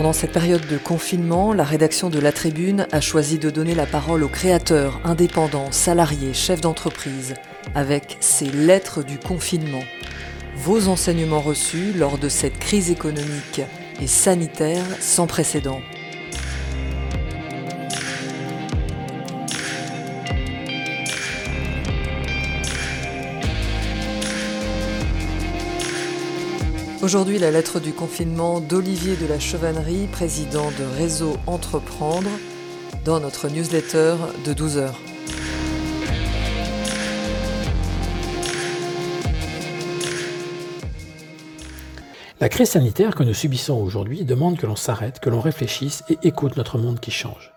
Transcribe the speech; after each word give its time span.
Pendant 0.00 0.14
cette 0.14 0.32
période 0.32 0.66
de 0.66 0.78
confinement, 0.78 1.52
la 1.52 1.62
rédaction 1.62 2.08
de 2.08 2.18
La 2.18 2.32
Tribune 2.32 2.86
a 2.90 3.02
choisi 3.02 3.38
de 3.38 3.50
donner 3.50 3.74
la 3.74 3.84
parole 3.84 4.22
aux 4.22 4.28
créateurs, 4.28 4.98
indépendants, 5.04 5.70
salariés, 5.72 6.32
chefs 6.32 6.62
d'entreprise, 6.62 7.34
avec 7.74 8.16
ces 8.18 8.46
lettres 8.46 9.02
du 9.02 9.18
confinement. 9.18 9.84
Vos 10.56 10.88
enseignements 10.88 11.42
reçus 11.42 11.92
lors 11.92 12.16
de 12.16 12.30
cette 12.30 12.58
crise 12.58 12.90
économique 12.90 13.60
et 14.00 14.06
sanitaire 14.06 14.86
sans 15.00 15.26
précédent. 15.26 15.82
Aujourd'hui, 27.02 27.38
la 27.38 27.50
lettre 27.50 27.80
du 27.80 27.94
confinement 27.94 28.60
d'Olivier 28.60 29.16
de 29.16 29.26
la 29.26 29.40
Chevannerie, 29.40 30.06
président 30.12 30.70
de 30.72 30.84
Réseau 30.98 31.38
Entreprendre, 31.46 32.28
dans 33.06 33.20
notre 33.20 33.48
newsletter 33.48 34.16
de 34.44 34.52
12 34.52 34.76
heures. 34.76 35.00
La 42.38 42.50
crise 42.50 42.68
sanitaire 42.68 43.14
que 43.14 43.22
nous 43.22 43.32
subissons 43.32 43.80
aujourd'hui 43.80 44.26
demande 44.26 44.58
que 44.58 44.66
l'on 44.66 44.76
s'arrête, 44.76 45.20
que 45.20 45.30
l'on 45.30 45.40
réfléchisse 45.40 46.04
et 46.10 46.18
écoute 46.22 46.58
notre 46.58 46.76
monde 46.76 47.00
qui 47.00 47.10
change. 47.10 47.54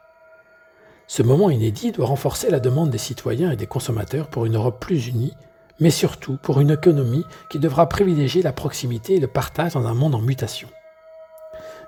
Ce 1.07 1.21
moment 1.21 1.49
inédit 1.49 1.91
doit 1.91 2.07
renforcer 2.07 2.49
la 2.49 2.61
demande 2.61 2.91
des 2.91 2.97
citoyens 2.97 3.51
et 3.51 3.57
des 3.57 3.67
consommateurs 3.67 4.29
pour 4.29 4.45
une 4.45 4.55
Europe 4.55 4.79
plus 4.79 5.09
unie 5.09 5.33
mais 5.79 5.89
surtout 5.89 6.37
pour 6.41 6.59
une 6.59 6.71
économie 6.71 7.25
qui 7.49 7.59
devra 7.59 7.89
privilégier 7.89 8.41
la 8.41 8.53
proximité 8.53 9.15
et 9.15 9.19
le 9.19 9.27
partage 9.27 9.73
dans 9.73 9.87
un 9.87 9.93
monde 9.93 10.15
en 10.15 10.21
mutation. 10.21 10.69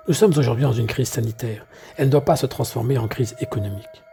Nous 0.08 0.14
sommes 0.14 0.36
aujourd'hui 0.36 0.64
dans 0.64 0.72
une 0.72 0.86
crise 0.86 1.08
sanitaire. 1.08 1.66
Elle 1.96 2.06
ne 2.06 2.12
doit 2.12 2.24
pas 2.24 2.36
se 2.36 2.46
transformer 2.46 2.96
en 2.96 3.08
crise 3.08 3.34
économique. 3.40 4.04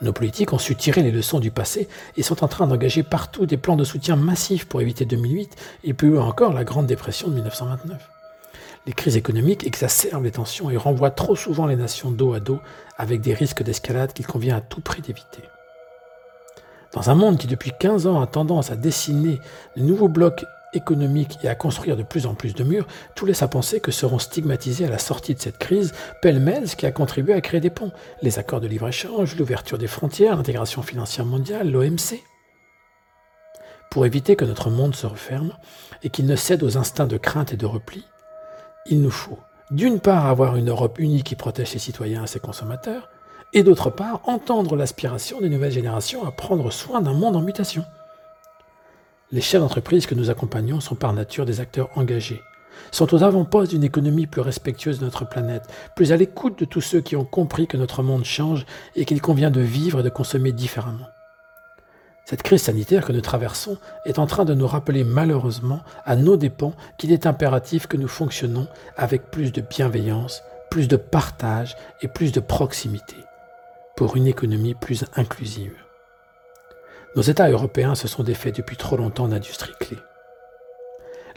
Nos 0.00 0.12
politiques 0.12 0.52
ont 0.52 0.58
su 0.58 0.74
tirer 0.74 1.02
les 1.02 1.12
leçons 1.12 1.38
du 1.38 1.52
passé 1.52 1.88
et 2.16 2.22
sont 2.22 2.42
en 2.42 2.48
train 2.48 2.66
d'engager 2.66 3.04
partout 3.04 3.46
des 3.46 3.56
plans 3.56 3.76
de 3.76 3.84
soutien 3.84 4.16
massifs 4.16 4.66
pour 4.66 4.80
éviter 4.80 5.04
2008 5.04 5.54
et 5.84 5.94
plus 5.94 6.18
encore 6.18 6.52
la 6.52 6.64
Grande 6.64 6.86
Dépression 6.86 7.28
de 7.28 7.34
1929. 7.34 8.10
Les 8.86 8.92
crises 8.92 9.16
économiques 9.16 9.64
exacerbent 9.64 10.24
les 10.24 10.32
tensions 10.32 10.68
et 10.68 10.76
renvoient 10.76 11.10
trop 11.10 11.36
souvent 11.36 11.66
les 11.66 11.76
nations 11.76 12.10
dos 12.10 12.34
à 12.34 12.40
dos 12.40 12.60
avec 12.98 13.20
des 13.20 13.34
risques 13.34 13.62
d'escalade 13.62 14.12
qu'il 14.12 14.26
convient 14.26 14.56
à 14.56 14.60
tout 14.60 14.80
prix 14.80 15.00
d'éviter. 15.00 15.42
Dans 16.94 17.10
un 17.10 17.14
monde 17.16 17.38
qui 17.38 17.48
depuis 17.48 17.72
15 17.78 18.06
ans 18.06 18.20
a 18.20 18.26
tendance 18.26 18.70
à 18.70 18.76
dessiner 18.76 19.40
de 19.76 19.82
nouveaux 19.82 20.08
blocs 20.08 20.44
économiques 20.74 21.38
et 21.42 21.48
à 21.48 21.54
construire 21.56 21.96
de 21.96 22.04
plus 22.04 22.26
en 22.26 22.34
plus 22.34 22.54
de 22.54 22.62
murs, 22.62 22.86
tout 23.16 23.26
laisse 23.26 23.42
à 23.42 23.48
penser 23.48 23.80
que 23.80 23.90
seront 23.90 24.20
stigmatisés 24.20 24.84
à 24.84 24.90
la 24.90 24.98
sortie 24.98 25.34
de 25.34 25.40
cette 25.40 25.58
crise 25.58 25.92
pêle-mêle 26.22 26.68
ce 26.68 26.76
qui 26.76 26.86
a 26.86 26.92
contribué 26.92 27.34
à 27.34 27.40
créer 27.40 27.60
des 27.60 27.70
ponts, 27.70 27.92
les 28.22 28.38
accords 28.38 28.60
de 28.60 28.68
libre-échange, 28.68 29.36
l'ouverture 29.36 29.78
des 29.78 29.88
frontières, 29.88 30.36
l'intégration 30.36 30.82
financière 30.82 31.26
mondiale, 31.26 31.70
l'OMC. 31.70 32.22
Pour 33.90 34.06
éviter 34.06 34.36
que 34.36 34.44
notre 34.44 34.70
monde 34.70 34.94
se 34.94 35.06
referme 35.06 35.52
et 36.02 36.10
qu'il 36.10 36.26
ne 36.26 36.36
cède 36.36 36.62
aux 36.62 36.78
instincts 36.78 37.06
de 37.06 37.16
crainte 37.16 37.52
et 37.52 37.56
de 37.56 37.66
repli, 37.66 38.04
il 38.86 39.00
nous 39.00 39.10
faut 39.10 39.38
d'une 39.70 39.98
part 39.98 40.26
avoir 40.26 40.56
une 40.56 40.68
Europe 40.68 40.98
unie 40.98 41.22
qui 41.22 41.36
protège 41.36 41.70
ses 41.70 41.78
citoyens 41.78 42.24
et 42.24 42.28
ses 42.28 42.40
consommateurs, 42.40 43.08
et 43.54 43.62
d'autre 43.62 43.88
part 43.88 44.20
entendre 44.24 44.76
l'aspiration 44.76 45.40
des 45.40 45.48
nouvelles 45.48 45.72
générations 45.72 46.26
à 46.26 46.32
prendre 46.32 46.70
soin 46.72 47.00
d'un 47.00 47.14
monde 47.14 47.36
en 47.36 47.40
mutation. 47.40 47.84
Les 49.30 49.40
chefs 49.40 49.60
d'entreprise 49.60 50.06
que 50.06 50.16
nous 50.16 50.28
accompagnons 50.28 50.80
sont 50.80 50.96
par 50.96 51.12
nature 51.12 51.46
des 51.46 51.60
acteurs 51.60 51.88
engagés, 51.94 52.42
sont 52.90 53.14
aux 53.14 53.22
avant-postes 53.22 53.70
d'une 53.70 53.84
économie 53.84 54.26
plus 54.26 54.40
respectueuse 54.40 54.98
de 54.98 55.04
notre 55.04 55.26
planète, 55.26 55.68
plus 55.94 56.10
à 56.10 56.16
l'écoute 56.16 56.58
de 56.58 56.64
tous 56.64 56.80
ceux 56.80 57.00
qui 57.00 57.14
ont 57.14 57.24
compris 57.24 57.68
que 57.68 57.76
notre 57.76 58.02
monde 58.02 58.24
change 58.24 58.66
et 58.96 59.04
qu'il 59.04 59.22
convient 59.22 59.52
de 59.52 59.60
vivre 59.60 60.00
et 60.00 60.04
de 60.04 60.08
consommer 60.08 60.50
différemment. 60.50 61.06
Cette 62.26 62.42
crise 62.42 62.62
sanitaire 62.62 63.04
que 63.04 63.12
nous 63.12 63.20
traversons 63.20 63.76
est 64.04 64.18
en 64.18 64.26
train 64.26 64.44
de 64.44 64.54
nous 64.54 64.66
rappeler 64.66 65.04
malheureusement 65.04 65.80
à 66.04 66.16
nos 66.16 66.36
dépens 66.36 66.72
qu'il 66.98 67.12
est 67.12 67.26
impératif 67.26 67.86
que 67.86 67.98
nous 67.98 68.08
fonctionnons 68.08 68.66
avec 68.96 69.30
plus 69.30 69.52
de 69.52 69.60
bienveillance, 69.60 70.42
plus 70.70 70.88
de 70.88 70.96
partage 70.96 71.76
et 72.02 72.08
plus 72.08 72.32
de 72.32 72.40
proximité 72.40 73.16
pour 73.96 74.16
une 74.16 74.26
économie 74.26 74.74
plus 74.74 75.04
inclusive. 75.14 75.74
Nos 77.16 77.22
États 77.22 77.48
européens 77.48 77.94
se 77.94 78.08
sont 78.08 78.24
défaits 78.24 78.56
depuis 78.56 78.76
trop 78.76 78.96
longtemps 78.96 79.28
d'industries 79.28 79.72
clés. 79.78 79.98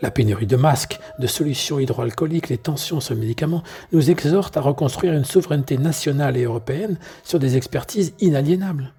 La 0.02 0.12
pénurie 0.12 0.48
de 0.48 0.56
masques, 0.56 1.00
de 1.20 1.28
solutions 1.28 1.80
hydroalcooliques, 1.80 2.50
les 2.50 2.58
tensions 2.58 3.00
sur 3.00 3.16
les 3.16 3.20
médicaments 3.20 3.64
nous 3.92 4.12
exhortent 4.12 4.58
à 4.58 4.62
reconstruire 4.62 5.14
une 5.14 5.26
souveraineté 5.26 5.78
nationale 5.78 6.38
et 6.38 6.44
européenne 6.44 7.00
sur 7.24 7.40
des 7.40 7.58
expertises 7.58 8.14
inaliénables. 8.20 8.94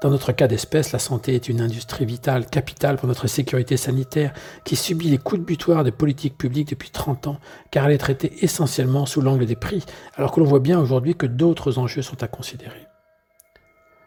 Dans 0.00 0.08
notre 0.08 0.32
cas 0.32 0.48
d'espèce, 0.48 0.92
la 0.92 0.98
santé 0.98 1.34
est 1.34 1.50
une 1.50 1.60
industrie 1.60 2.06
vitale, 2.06 2.46
capitale 2.46 2.96
pour 2.96 3.06
notre 3.06 3.26
sécurité 3.26 3.76
sanitaire, 3.76 4.32
qui 4.64 4.74
subit 4.74 5.10
les 5.10 5.18
coups 5.18 5.42
de 5.42 5.44
butoir 5.44 5.84
des 5.84 5.90
politiques 5.90 6.38
publiques 6.38 6.70
depuis 6.70 6.88
30 6.88 7.26
ans, 7.26 7.38
car 7.70 7.84
elle 7.84 7.92
est 7.92 7.98
traitée 7.98 8.32
essentiellement 8.42 9.04
sous 9.04 9.20
l'angle 9.20 9.44
des 9.44 9.56
prix, 9.56 9.84
alors 10.16 10.32
que 10.32 10.40
l'on 10.40 10.46
voit 10.46 10.58
bien 10.58 10.80
aujourd'hui 10.80 11.16
que 11.16 11.26
d'autres 11.26 11.76
enjeux 11.76 12.00
sont 12.00 12.22
à 12.22 12.28
considérer. 12.28 12.86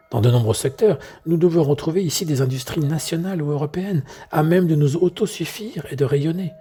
Dans 0.10 0.20
de 0.20 0.32
nombreux 0.32 0.56
secteurs, 0.56 0.98
nous 1.28 1.38
devons 1.38 1.62
retrouver 1.62 2.04
ici 2.04 2.26
des 2.26 2.42
industries 2.42 2.82
nationales 2.82 3.44
ou 3.44 3.52
européennes, 3.52 4.04
à 4.32 4.42
même 4.42 4.66
de 4.66 4.76
nous 4.76 4.96
autosuffire 4.96 5.86
et 5.92 5.96
de 5.96 6.06
rayonner. 6.06 6.54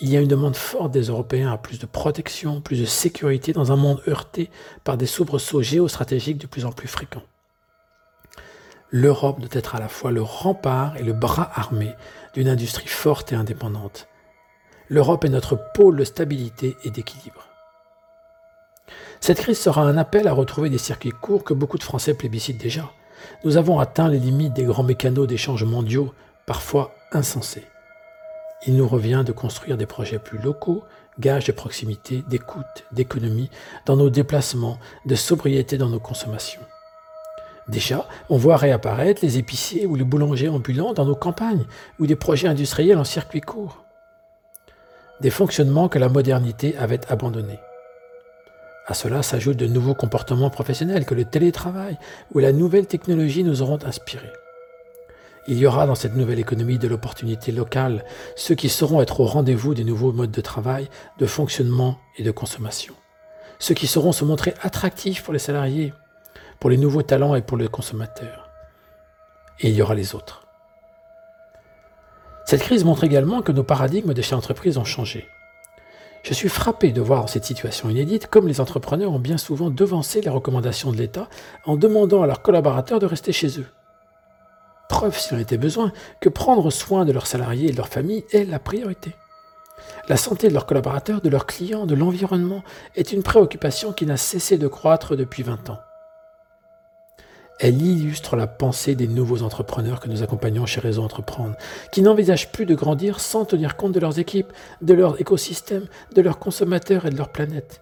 Il 0.00 0.10
y 0.10 0.16
a 0.16 0.20
une 0.20 0.28
demande 0.28 0.56
forte 0.56 0.90
des 0.90 1.04
Européens 1.04 1.52
à 1.52 1.58
plus 1.58 1.78
de 1.78 1.86
protection, 1.86 2.60
plus 2.60 2.80
de 2.80 2.86
sécurité 2.86 3.52
dans 3.52 3.70
un 3.70 3.76
monde 3.76 4.02
heurté 4.08 4.50
par 4.82 4.96
des 4.96 5.06
soubresauts 5.06 5.62
géostratégiques 5.62 6.38
de 6.38 6.48
plus 6.48 6.64
en 6.64 6.72
plus 6.72 6.88
fréquents 6.88 7.22
l'Europe 8.92 9.40
doit 9.40 9.48
être 9.52 9.74
à 9.74 9.80
la 9.80 9.88
fois 9.88 10.12
le 10.12 10.22
rempart 10.22 10.98
et 10.98 11.02
le 11.02 11.14
bras 11.14 11.50
armé 11.54 11.94
d'une 12.34 12.48
industrie 12.48 12.86
forte 12.86 13.32
et 13.32 13.34
indépendante. 13.34 14.06
L'Europe 14.90 15.24
est 15.24 15.30
notre 15.30 15.58
pôle 15.72 15.96
de 15.96 16.04
stabilité 16.04 16.76
et 16.84 16.90
d'équilibre. 16.90 17.48
Cette 19.20 19.38
crise 19.38 19.58
sera 19.58 19.82
un 19.82 19.96
appel 19.96 20.28
à 20.28 20.34
retrouver 20.34 20.68
des 20.68 20.78
circuits 20.78 21.10
courts 21.10 21.44
que 21.44 21.54
beaucoup 21.54 21.78
de 21.78 21.82
Français 21.82 22.12
plébiscitent 22.12 22.60
déjà. 22.60 22.90
Nous 23.44 23.56
avons 23.56 23.78
atteint 23.78 24.08
les 24.08 24.18
limites 24.18 24.52
des 24.52 24.64
grands 24.64 24.82
mécanos 24.82 25.26
d'échanges 25.26 25.64
mondiaux, 25.64 26.12
parfois 26.44 26.92
insensés. 27.12 27.64
Il 28.66 28.76
nous 28.76 28.86
revient 28.86 29.22
de 29.24 29.32
construire 29.32 29.78
des 29.78 29.86
projets 29.86 30.18
plus 30.18 30.38
locaux, 30.38 30.84
gages 31.18 31.46
de 31.46 31.52
proximité, 31.52 32.24
d'écoute, 32.28 32.84
d'économie 32.92 33.48
dans 33.86 33.96
nos 33.96 34.10
déplacements, 34.10 34.78
de 35.06 35.14
sobriété 35.14 35.78
dans 35.78 35.88
nos 35.88 36.00
consommations. 36.00 36.60
Déjà, 37.68 38.08
on 38.28 38.36
voit 38.36 38.56
réapparaître 38.56 39.20
les 39.22 39.38
épiciers 39.38 39.86
ou 39.86 39.94
les 39.94 40.04
boulangers 40.04 40.48
ambulants 40.48 40.94
dans 40.94 41.04
nos 41.04 41.14
campagnes 41.14 41.64
ou 41.98 42.06
des 42.06 42.16
projets 42.16 42.48
industriels 42.48 42.98
en 42.98 43.04
circuit 43.04 43.40
court. 43.40 43.84
Des 45.20 45.30
fonctionnements 45.30 45.88
que 45.88 45.98
la 45.98 46.08
modernité 46.08 46.76
avait 46.76 47.00
abandonnés. 47.08 47.60
À 48.88 48.94
cela 48.94 49.22
s'ajoutent 49.22 49.56
de 49.56 49.66
nouveaux 49.66 49.94
comportements 49.94 50.50
professionnels 50.50 51.04
que 51.04 51.14
le 51.14 51.24
télétravail 51.24 51.98
ou 52.34 52.40
la 52.40 52.52
nouvelle 52.52 52.86
technologie 52.86 53.44
nous 53.44 53.62
auront 53.62 53.78
inspirés. 53.84 54.32
Il 55.48 55.58
y 55.58 55.66
aura 55.66 55.86
dans 55.86 55.94
cette 55.94 56.16
nouvelle 56.16 56.40
économie 56.40 56.78
de 56.78 56.88
l'opportunité 56.88 57.52
locale 57.52 58.04
ceux 58.36 58.54
qui 58.54 58.68
sauront 58.68 59.00
être 59.00 59.20
au 59.20 59.24
rendez-vous 59.24 59.74
des 59.74 59.84
nouveaux 59.84 60.12
modes 60.12 60.30
de 60.30 60.40
travail, 60.40 60.88
de 61.18 61.26
fonctionnement 61.26 61.98
et 62.16 62.24
de 62.24 62.30
consommation. 62.32 62.94
Ceux 63.60 63.74
qui 63.74 63.86
sauront 63.86 64.12
se 64.12 64.24
montrer 64.24 64.54
attractifs 64.62 65.22
pour 65.22 65.32
les 65.32 65.38
salariés, 65.38 65.92
pour 66.62 66.70
les 66.70 66.78
nouveaux 66.78 67.02
talents 67.02 67.34
et 67.34 67.42
pour 67.42 67.56
le 67.56 67.66
consommateur. 67.66 68.48
Et 69.58 69.70
il 69.70 69.74
y 69.74 69.82
aura 69.82 69.96
les 69.96 70.14
autres. 70.14 70.46
Cette 72.44 72.60
crise 72.60 72.84
montre 72.84 73.02
également 73.02 73.42
que 73.42 73.50
nos 73.50 73.64
paradigmes 73.64 74.14
des 74.14 74.22
chefs 74.22 74.38
d'entreprise 74.38 74.78
ont 74.78 74.84
changé. 74.84 75.26
Je 76.22 76.32
suis 76.32 76.48
frappé 76.48 76.92
de 76.92 77.00
voir 77.00 77.22
dans 77.22 77.26
cette 77.26 77.44
situation 77.44 77.90
inédite 77.90 78.28
comme 78.28 78.46
les 78.46 78.60
entrepreneurs 78.60 79.10
ont 79.10 79.18
bien 79.18 79.38
souvent 79.38 79.70
devancé 79.70 80.20
les 80.20 80.30
recommandations 80.30 80.92
de 80.92 80.98
l'État 80.98 81.28
en 81.64 81.74
demandant 81.76 82.22
à 82.22 82.28
leurs 82.28 82.42
collaborateurs 82.42 83.00
de 83.00 83.06
rester 83.06 83.32
chez 83.32 83.58
eux. 83.58 83.66
Preuve, 84.88 85.18
s'il 85.18 85.36
en 85.36 85.40
était 85.40 85.58
besoin, 85.58 85.90
que 86.20 86.28
prendre 86.28 86.70
soin 86.70 87.04
de 87.04 87.10
leurs 87.10 87.26
salariés 87.26 87.70
et 87.70 87.72
de 87.72 87.76
leurs 87.76 87.88
familles 87.88 88.24
est 88.30 88.44
la 88.44 88.60
priorité. 88.60 89.16
La 90.08 90.16
santé 90.16 90.46
de 90.46 90.54
leurs 90.54 90.66
collaborateurs, 90.66 91.22
de 91.22 91.28
leurs 91.28 91.46
clients, 91.46 91.86
de 91.86 91.96
l'environnement 91.96 92.62
est 92.94 93.12
une 93.12 93.24
préoccupation 93.24 93.92
qui 93.92 94.06
n'a 94.06 94.16
cessé 94.16 94.58
de 94.58 94.68
croître 94.68 95.16
depuis 95.16 95.42
20 95.42 95.68
ans. 95.68 95.80
Elle 97.62 97.80
illustre 97.80 98.34
la 98.34 98.48
pensée 98.48 98.96
des 98.96 99.06
nouveaux 99.06 99.44
entrepreneurs 99.44 100.00
que 100.00 100.08
nous 100.08 100.24
accompagnons 100.24 100.66
chez 100.66 100.80
Réseau 100.80 101.04
Entreprendre, 101.04 101.54
qui 101.92 102.02
n'envisagent 102.02 102.50
plus 102.50 102.66
de 102.66 102.74
grandir 102.74 103.20
sans 103.20 103.44
tenir 103.44 103.76
compte 103.76 103.92
de 103.92 104.00
leurs 104.00 104.18
équipes, 104.18 104.52
de 104.80 104.94
leur 104.94 105.20
écosystème, 105.20 105.86
de 106.12 106.22
leurs 106.22 106.40
consommateurs 106.40 107.06
et 107.06 107.10
de 107.10 107.16
leur 107.16 107.28
planète. 107.30 107.80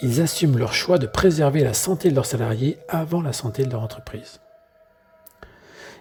Ils 0.00 0.20
assument 0.20 0.56
leur 0.56 0.72
choix 0.72 0.98
de 0.98 1.08
préserver 1.08 1.64
la 1.64 1.74
santé 1.74 2.10
de 2.10 2.14
leurs 2.14 2.26
salariés 2.26 2.78
avant 2.88 3.20
la 3.20 3.32
santé 3.32 3.64
de 3.64 3.72
leur 3.72 3.82
entreprise. 3.82 4.38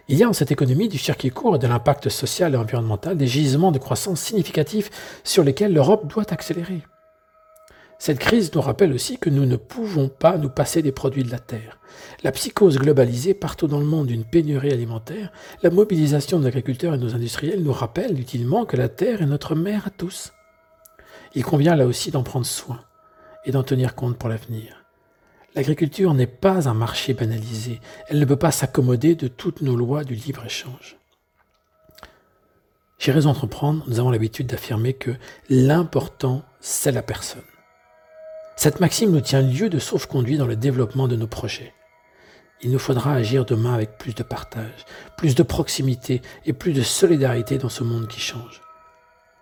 Il 0.10 0.20
y 0.20 0.24
a 0.24 0.30
en 0.30 0.34
cette 0.34 0.52
économie 0.52 0.88
du 0.88 1.00
circuit 1.00 1.32
court 1.32 1.56
et 1.56 1.60
de 1.60 1.66
l'impact 1.66 2.10
social 2.10 2.54
et 2.54 2.58
environnemental 2.58 3.18
des 3.18 3.26
gisements 3.26 3.72
de 3.72 3.80
croissance 3.80 4.22
significatifs 4.22 4.92
sur 5.24 5.44
lesquels 5.44 5.74
l'Europe 5.74 6.06
doit 6.06 6.32
accélérer. 6.32 6.84
Cette 8.00 8.20
crise 8.20 8.54
nous 8.54 8.62
rappelle 8.62 8.94
aussi 8.94 9.18
que 9.18 9.30
nous 9.30 9.46
ne 9.46 9.56
pouvons 9.56 10.08
pas 10.08 10.38
nous 10.38 10.50
passer 10.50 10.84
des 10.84 10.92
produits 10.92 11.24
de 11.24 11.32
la 11.32 11.40
Terre. 11.40 11.80
La 12.24 12.32
psychose 12.32 12.78
globalisée 12.78 13.34
partout 13.34 13.68
dans 13.68 13.80
le 13.80 13.86
monde 13.86 14.08
d'une 14.08 14.24
pénurie 14.24 14.72
alimentaire, 14.72 15.32
la 15.64 15.72
mobilisation 15.72 16.40
des 16.40 16.48
agriculteurs 16.48 16.94
et 16.94 16.98
de 16.98 17.04
nos 17.04 17.16
industriels 17.16 17.64
nous 17.64 17.74
rappelle 17.74 18.20
utilement 18.20 18.66
que 18.66 18.78
la 18.78 18.88
Terre 18.88 19.24
est 19.24 19.28
notre 19.28 19.56
mère 19.56 19.88
à 19.88 19.90
tous. 19.90 20.32
Il 21.34 21.44
convient 21.44 21.76
là 21.76 21.88
aussi 21.88 22.12
d'en 22.12 22.24
prendre 22.24 22.46
soin 22.46 22.80
et 23.46 23.52
d'en 23.52 23.64
tenir 23.64 23.96
compte 23.96 24.18
pour 24.18 24.30
l'avenir. 24.30 24.86
L'agriculture 25.56 26.14
n'est 26.14 26.28
pas 26.28 26.70
un 26.70 26.76
marché 26.76 27.16
banalisé, 27.16 27.82
elle 28.10 28.20
ne 28.20 28.26
peut 28.26 28.36
pas 28.36 28.52
s'accommoder 28.52 29.16
de 29.16 29.28
toutes 29.28 29.62
nos 29.62 29.76
lois 29.76 30.04
du 30.04 30.14
libre-échange. 30.14 30.98
Chez 33.00 33.12
Raison 33.12 33.32
Entreprendre, 33.32 33.84
nous 33.88 34.00
avons 34.00 34.12
l'habitude 34.12 34.48
d'affirmer 34.48 34.94
que 34.94 35.12
l'important, 35.50 36.44
c'est 36.60 36.92
la 36.92 37.02
personne. 37.02 37.42
Cette 38.58 38.80
maxime 38.80 39.12
nous 39.12 39.22
tient 39.22 39.44
lieu 39.44 39.70
de 39.70 39.78
sauf-conduit 39.78 40.38
dans 40.38 40.48
le 40.48 40.56
développement 40.56 41.08
de 41.08 41.16
nos 41.16 41.28
projets. 41.28 41.76
Il 42.64 42.72
nous 42.72 42.80
faudra 42.80 43.14
agir 43.14 43.46
demain 43.46 43.76
avec 43.76 44.00
plus 44.00 44.16
de 44.16 44.24
partage, 44.24 44.84
plus 45.16 45.36
de 45.36 45.44
proximité 45.44 46.24
et 46.44 46.54
plus 46.54 46.74
de 46.74 46.82
solidarité 46.82 47.60
dans 47.60 47.70
ce 47.70 47.84
monde 47.84 48.08
qui 48.08 48.20
change. 48.20 48.64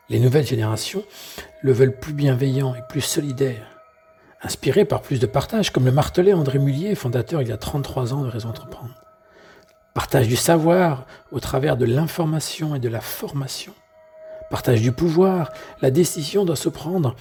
Les 0.09 0.19
nouvelles 0.19 0.45
générations 0.45 1.05
le 1.61 1.71
veulent 1.71 1.97
plus 1.97 2.11
bienveillant 2.11 2.75
et 2.75 2.81
plus 2.89 2.99
solidaire, 2.99 3.79
inspiré 4.41 4.83
par 4.83 5.01
plus 5.01 5.21
de 5.21 5.27
partage, 5.27 5.71
comme 5.71 5.85
le 5.85 5.93
martelait 5.93 6.33
André 6.33 6.59
Mullier, 6.59 6.93
fondateur 6.93 7.41
il 7.41 7.47
y 7.47 7.53
a 7.53 7.57
33 7.57 8.13
ans 8.13 8.23
de 8.23 8.29
Réseau 8.29 8.49
Entreprendre. 8.49 9.01
Partage 9.93 10.27
du 10.27 10.35
savoir 10.35 11.05
au 11.31 11.39
travers 11.39 11.77
de 11.77 11.85
l'information 11.85 12.75
et 12.75 12.79
de 12.79 12.89
la 12.89 12.99
formation. 12.99 13.73
Partage 14.51 14.81
du 14.81 14.91
pouvoir, 14.91 15.51
la 15.81 15.89
décision 15.89 16.43
doit 16.43 16.57
se 16.57 16.69
prendre 16.69 17.15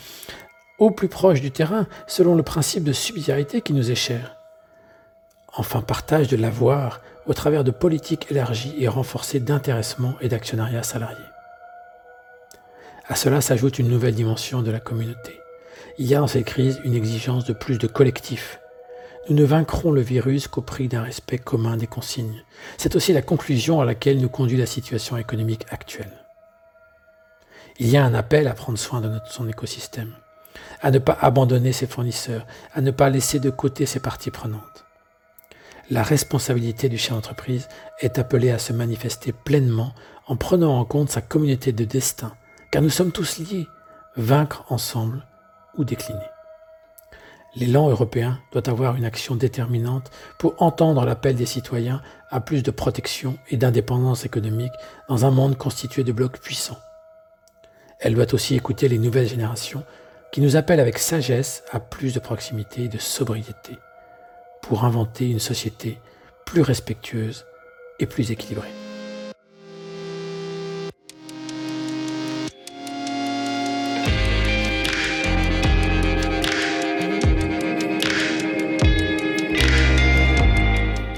au 0.79 0.91
plus 0.91 1.09
proche 1.09 1.41
du 1.41 1.51
terrain 1.51 1.87
selon 2.07 2.35
le 2.35 2.43
principe 2.43 2.85
de 2.85 2.93
subsidiarité 2.93 3.61
qui 3.61 3.73
nous 3.73 3.91
est 3.91 3.97
cher. 3.97 4.37
Enfin, 5.57 5.83
partage 5.83 6.29
de 6.29 6.37
l'avoir 6.37 7.01
au 7.27 7.35
travers 7.35 7.65
de 7.65 7.71
politiques 7.71 8.27
élargies 8.31 8.75
et 8.79 8.89
renforcées 8.89 9.41
d'intéressement 9.41 10.15
et 10.21 10.29
d'actionnariat 10.29 10.83
salarié. 10.83 11.25
À 13.07 13.15
cela 13.15 13.41
s'ajoute 13.41 13.79
une 13.79 13.89
nouvelle 13.89 14.15
dimension 14.15 14.63
de 14.63 14.71
la 14.71 14.81
communauté. 14.81 15.39
Il 15.99 16.07
y 16.07 16.15
a 16.15 16.19
dans 16.19 16.27
cette 16.27 16.47
crise 16.47 16.81
une 16.85 16.95
exigence 16.95 17.45
de 17.45 17.53
plus 17.53 17.79
de 17.79 17.87
collectif. 17.87 18.61
Nous 19.29 19.37
ne 19.37 19.45
vaincrons 19.45 19.93
le 19.93 20.01
virus 20.01 20.49
qu'au 20.49 20.61
prix 20.61 20.89
d'un 20.89 21.03
respect 21.03 21.39
commun 21.39 21.77
des 21.77 21.87
consignes. 21.87 22.43
C'est 22.77 22.97
aussi 22.97 23.13
la 23.13 23.23
conclusion 23.23 23.81
à 23.81 23.85
laquelle 23.85 24.21
nous 24.21 24.29
conduit 24.29 24.59
la 24.59 24.67
situation 24.67 25.17
économique 25.17 25.67
actuelle. 25.71 26.13
Il 27.79 27.89
y 27.89 27.97
a 27.97 28.05
un 28.05 28.15
appel 28.15 28.49
à 28.49 28.55
prendre 28.55 28.79
soin 28.79 29.01
de 29.01 29.09
notre, 29.09 29.31
son 29.31 29.49
écosystème, 29.49 30.15
à 30.81 30.91
ne 30.91 30.99
pas 30.99 31.17
abandonner 31.21 31.73
ses 31.73 31.87
fournisseurs, 31.87 32.47
à 32.73 32.81
ne 32.81 32.91
pas 32.91 33.11
laisser 33.11 33.41
de 33.41 33.51
côté 33.51 33.87
ses 33.87 34.01
parties 34.01 34.31
prenantes. 34.31 34.85
La 35.91 36.03
responsabilité 36.03 36.89
du 36.89 36.97
chef 36.97 37.13
d'entreprise 37.13 37.69
est 38.01 38.19
appelée 38.19 38.51
à 38.51 38.59
se 38.59 38.73
manifester 38.73 39.33
pleinement 39.33 39.93
en 40.27 40.37
prenant 40.37 40.79
en 40.79 40.85
compte 40.85 41.11
sa 41.11 41.21
communauté 41.21 41.73
de 41.73 41.85
destin, 41.85 42.33
car 42.71 42.81
nous 42.81 42.91
sommes 42.91 43.13
tous 43.13 43.39
liés, 43.39 43.67
vaincre 44.17 44.65
ensemble 44.71 45.27
ou 45.77 45.85
décliner. 45.85 46.21
L'élan 47.57 47.89
européen 47.89 48.41
doit 48.53 48.69
avoir 48.69 48.97
une 48.97 49.05
action 49.05 49.37
déterminante 49.37 50.11
pour 50.39 50.61
entendre 50.61 51.05
l'appel 51.05 51.37
des 51.37 51.47
citoyens 51.47 52.03
à 52.31 52.41
plus 52.41 52.63
de 52.63 52.73
protection 52.73 53.39
et 53.49 53.57
d'indépendance 53.57 54.25
économique 54.25 54.73
dans 55.09 55.25
un 55.25 55.31
monde 55.31 55.57
constitué 55.57 56.03
de 56.03 56.13
blocs 56.13 56.41
puissants. 56.41 56.81
Elle 58.01 58.15
doit 58.15 58.35
aussi 58.35 58.57
écouter 58.57 58.89
les 58.89 58.99
nouvelles 58.99 59.29
générations 59.29 59.85
qui 60.35 60.41
nous 60.41 60.57
appellent 60.57 60.81
avec 60.81 60.99
sagesse 60.99 61.63
à 61.71 61.79
plus 61.79 62.13
de 62.13 62.19
proximité 62.19 62.87
et 62.87 62.89
de 62.89 62.99
sobriété 62.99 63.79
pour 64.63 64.85
inventer 64.85 65.31
une 65.31 65.39
société 65.39 66.01
plus 66.45 66.61
respectueuse 66.61 67.47
et 68.01 68.07
plus 68.07 68.33
équilibrée. 68.33 68.67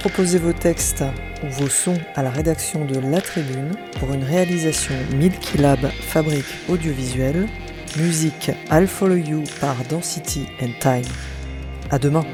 Proposez 0.01 0.39
vos 0.39 0.53
textes 0.53 1.05
ou 1.43 1.47
vos 1.47 1.69
sons 1.71 1.99
à 2.17 2.23
la 2.23 2.31
rédaction 2.31 2.85
de 2.85 2.99
La 2.99 3.23
Tribune 3.23 3.73
pour 3.99 4.13
une 4.13 4.25
réalisation 4.25 4.95
Milky 5.15 5.57
Lab 5.57 5.87
Fabrique 6.03 6.45
Audiovisuelle. 6.69 7.49
Musique 7.97 8.51
I'll 8.71 8.87
Follow 8.87 9.17
You 9.17 9.43
par 9.61 9.77
Density 9.89 10.47
and 10.61 10.73
Time. 10.81 11.05
À 11.91 11.99
demain! 11.99 12.25